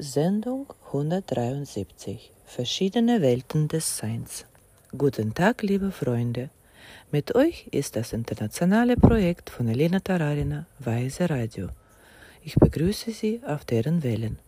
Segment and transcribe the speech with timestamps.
[0.00, 4.46] Sendung 173 Verschiedene Welten des Seins.
[4.96, 6.50] Guten Tag, liebe Freunde.
[7.10, 11.70] Mit euch ist das internationale Projekt von Elena Tararina Weise Radio.
[12.44, 14.38] Ich begrüße Sie auf deren Wellen.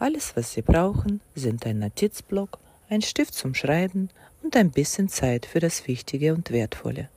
[0.00, 2.58] Alles, was Sie brauchen, sind ein Notizblock,
[2.88, 4.10] ein Stift zum Schreiben
[4.42, 7.08] und ein bisschen Zeit für das Wichtige und Wertvolle.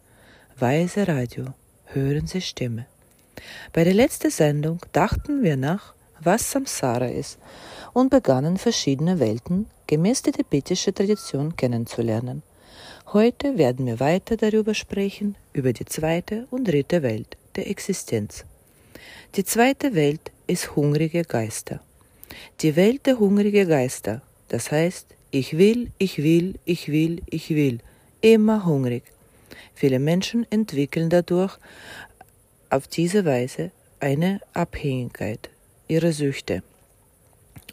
[0.56, 1.46] Weise Radio.
[1.86, 2.86] Hören Sie Stimme.
[3.74, 7.38] Bei der letzten Sendung dachten wir nach, was Samsara ist
[7.94, 12.44] und begannen verschiedene Welten gemäß der tibetischen Tradition kennenzulernen.
[13.14, 18.46] Heute werden wir weiter darüber sprechen, über die zweite und dritte Welt der Existenz.
[19.36, 21.82] Die zweite Welt ist hungrige Geister.
[22.62, 27.80] Die Welt der hungrigen Geister, das heißt, ich will, ich will, ich will, ich will,
[28.22, 29.04] immer hungrig.
[29.74, 31.58] Viele Menschen entwickeln dadurch
[32.70, 35.50] auf diese Weise eine Abhängigkeit
[35.92, 36.64] ihre Süchte.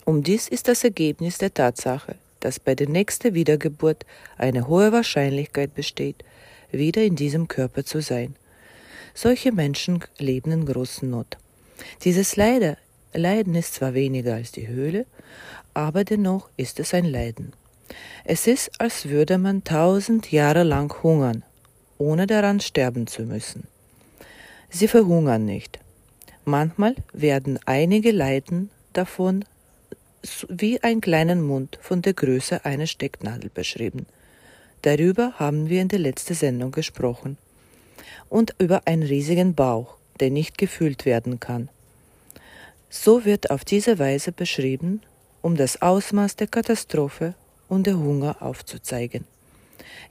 [0.04, 4.04] Um dies ist das Ergebnis der Tatsache, dass bei der nächsten Wiedergeburt
[4.36, 6.24] eine hohe Wahrscheinlichkeit besteht,
[6.72, 8.34] wieder in diesem Körper zu sein.
[9.14, 11.38] Solche Menschen leben in großen Not.
[12.02, 12.76] Dieses Leider,
[13.14, 15.06] Leiden ist zwar weniger als die Höhle,
[15.72, 17.52] aber dennoch ist es ein Leiden.
[18.24, 21.44] Es ist, als würde man tausend Jahre lang hungern,
[21.98, 23.68] ohne daran sterben zu müssen.
[24.70, 25.78] Sie verhungern nicht,
[26.48, 29.44] Manchmal werden einige Leiden davon
[30.48, 34.06] wie einen kleinen Mund von der Größe einer Stecknadel beschrieben.
[34.80, 37.36] Darüber haben wir in der letzten Sendung gesprochen.
[38.30, 41.68] Und über einen riesigen Bauch, der nicht gefühlt werden kann.
[42.88, 45.02] So wird auf diese Weise beschrieben,
[45.42, 47.34] um das Ausmaß der Katastrophe
[47.68, 49.26] und der Hunger aufzuzeigen.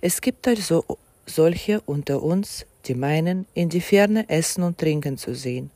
[0.01, 0.85] Es gibt also
[1.25, 5.71] solche unter uns, die meinen, in die Ferne essen und trinken zu sehen.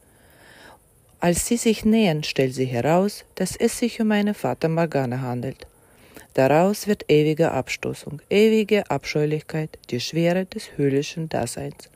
[1.22, 5.67] Als sie sich nähern, stellt sie heraus, dass es sich um eine Fata Morgana handelt.
[6.33, 11.90] Daraus wird ewige Abstoßung, ewige Abscheulichkeit, die Schwere des höhlischen Daseins.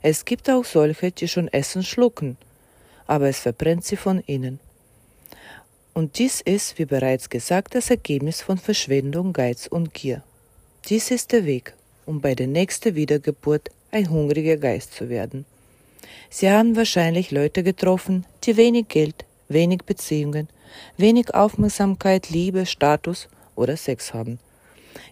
[0.00, 2.38] Es gibt auch solche, die schon Essen schlucken,
[3.06, 4.58] aber es verbrennt sie von innen.
[5.92, 10.22] Und dies ist, wie bereits gesagt, das Ergebnis von Verschwendung, Geiz und Gier.
[10.88, 11.74] Dies ist der Weg,
[12.06, 15.44] um bei der nächsten Wiedergeburt ein hungriger Geist zu werden.
[16.28, 20.48] Sie haben wahrscheinlich Leute getroffen, die wenig Geld, wenig Beziehungen,
[20.96, 24.38] wenig Aufmerksamkeit, Liebe, Status oder Sex haben.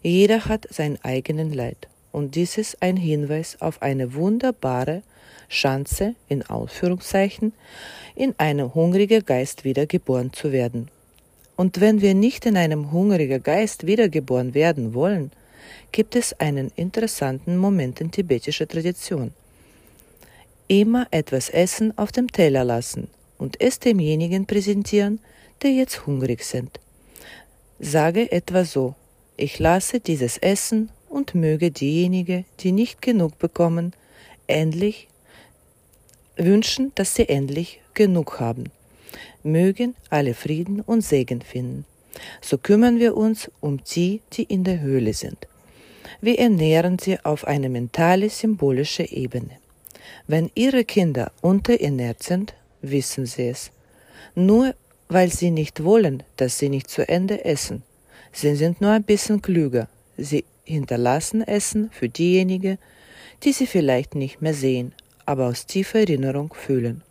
[0.02, 1.88] Jeder hat sein eigenen Leid.
[2.12, 5.02] Und dies ist ein Hinweis auf eine wunderbare
[5.48, 7.52] Chance, in Ausführungszeichen,
[8.14, 10.88] in einem hungrigen Geist wiedergeboren zu werden.
[11.56, 15.32] Und wenn wir nicht in einem hungrigen Geist wiedergeboren werden wollen,
[15.90, 19.32] gibt es einen interessanten Moment in tibetischer Tradition
[20.68, 23.08] immer etwas Essen auf dem Teller lassen
[23.38, 25.20] und es demjenigen präsentieren,
[25.62, 26.78] der jetzt hungrig sind.
[27.80, 28.94] Sage etwa so,
[29.36, 33.92] ich lasse dieses Essen und möge diejenigen, die nicht genug bekommen,
[34.46, 35.08] endlich
[36.36, 38.64] wünschen, dass sie endlich genug haben.
[39.42, 41.84] Mögen alle Frieden und Segen finden.
[42.40, 45.46] So kümmern wir uns um die, die in der Höhle sind.
[46.20, 49.58] Wir ernähren sie auf eine mentale, symbolische Ebene.
[50.26, 53.70] Wenn Ihre Kinder unterernährt sind, wissen Sie es.
[54.34, 54.74] Nur
[55.08, 57.82] weil Sie nicht wollen, dass Sie nicht zu Ende essen.
[58.32, 59.88] Sie sind nur ein bisschen klüger.
[60.16, 62.78] Sie hinterlassen Essen für diejenigen,
[63.42, 64.92] die Sie vielleicht nicht mehr sehen,
[65.24, 67.02] aber aus tiefer Erinnerung fühlen.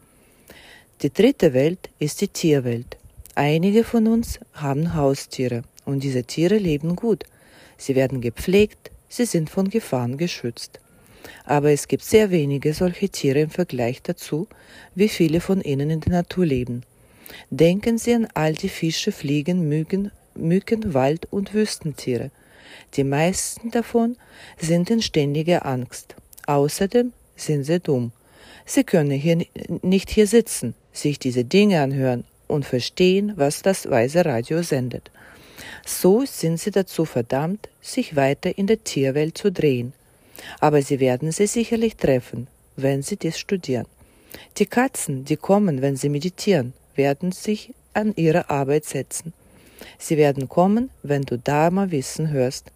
[1.02, 2.97] Die dritte Welt ist die Tierwelt.
[3.36, 7.24] Einige von uns haben Haustiere und diese Tiere leben gut.
[7.78, 10.80] Sie werden gepflegt, sie sind von Gefahren geschützt
[11.46, 14.48] aber es gibt sehr wenige solche Tiere im Vergleich dazu,
[14.96, 16.84] wie viele von ihnen in der Natur leben.
[17.50, 22.32] Denken Sie an all die Fische, Fliegen, Mücken, Mücken, Wald- und Wüstentiere.
[22.96, 24.16] Die meisten davon
[24.58, 26.16] sind in ständiger Angst.
[26.46, 28.12] Außerdem sind sie dumm.
[28.66, 29.46] Sie können hier
[29.82, 35.12] nicht hier sitzen, sich diese Dinge anhören und verstehen, was das weise Radio sendet.
[35.86, 39.94] So sind sie dazu verdammt, sich weiter in der Tierwelt zu drehen.
[40.60, 43.86] Aber Sie werden sie sicherlich treffen, wenn Sie dies studieren.
[44.58, 49.34] Die Katzen, die kommen, wenn sie meditieren, werden sich an ihre Arbeit setzen.
[49.98, 52.72] Sie werden kommen, wenn du Dharma-Wissen hörst.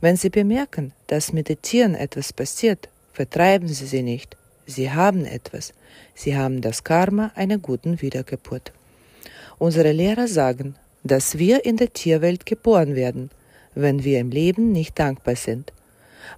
[0.00, 4.36] Wenn sie bemerken, dass mit den Tieren etwas passiert, vertreiben sie sie nicht.
[4.66, 5.72] Sie haben etwas.
[6.14, 8.72] Sie haben das Karma einer guten Wiedergeburt.
[9.58, 10.74] Unsere Lehrer sagen,
[11.04, 13.30] dass wir in der Tierwelt geboren werden,
[13.74, 15.72] wenn wir im Leben nicht dankbar sind.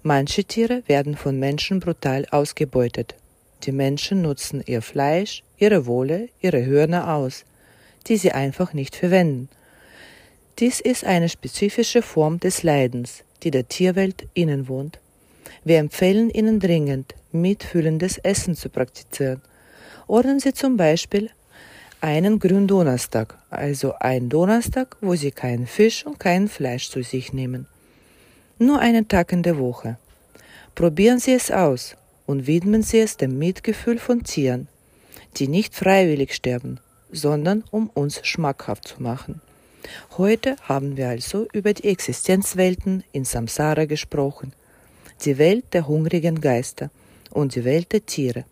[0.02, 3.14] Manche Tiere werden von Menschen brutal ausgebeutet.
[3.64, 7.44] Die Menschen nutzen ihr Fleisch, ihre Wolle, ihre Hörner aus.
[8.06, 9.49] die sie einfach nicht verwenden.
[10.58, 14.99] Dies ist eine spezifische Form des Leidens, die der Tierwelt innewohnt.
[15.64, 19.43] Wir empfehlen Ihnen dringend, mitfühlendes Essen zu praktizieren.
[20.06, 21.31] Ordnen Sie zum Beispiel
[22.00, 27.67] einen Gründonnerstag, also einen Donnerstag, wo Sie keinen Fisch und kein Fleisch zu sich nehmen.
[28.60, 29.99] Nur einen Tag in der Woche.
[30.75, 31.96] Probieren Sie es aus
[32.26, 34.66] und widmen Sie es dem Mitgefühl von Tieren,
[35.37, 36.81] die nicht freiwillig sterben,
[37.12, 39.40] sondern um uns schmackhaft zu machen.
[40.16, 44.52] Heute haben wir also über die Existenzwelten in Samsara gesprochen,
[45.25, 46.90] die Welt der hungrigen Geister
[47.31, 48.44] und die Welt der Tiere.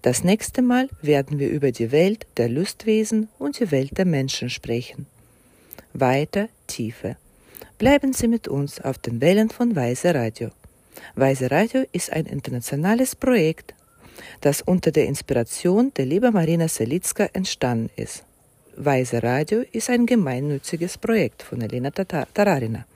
[0.00, 4.48] Das nächste Mal werden wir über die Welt der Lustwesen und die Welt der Menschen
[4.48, 5.06] sprechen.
[5.92, 7.16] Weiter Tiefe.
[7.78, 10.50] Bleiben Sie mit uns auf den Wellen von Weise Radio.
[11.14, 13.74] Weise Radio ist ein internationales Projekt,
[14.40, 18.24] das unter der Inspiration der lieben Marina Selitzka entstanden ist.
[18.76, 22.86] Weise Radio ist ein gemeinnütziges Projekt von Elena Tararina.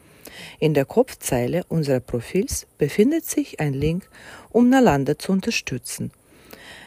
[0.59, 4.09] In der Kopfzeile unseres Profils befindet sich ein Link,
[4.51, 6.11] um Nalanda zu unterstützen.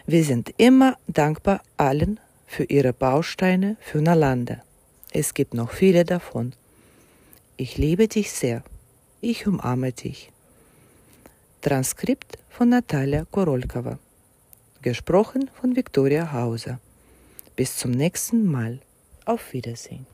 [0.05, 4.63] Wir sind immer dankbar allen für ihre Bausteine für Nalanda.
[5.11, 6.53] Es gibt noch viele davon.
[7.61, 8.63] Ich liebe dich sehr.
[9.19, 10.31] Ich umarme dich.
[11.59, 13.99] Transkript von Natalia Korolkova.
[14.81, 16.79] Gesprochen von Viktoria Hauser.
[17.57, 18.79] Bis zum nächsten Mal.
[19.25, 20.07] Auf Wiedersehen.